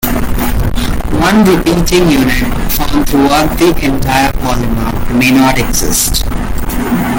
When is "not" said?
5.29-5.59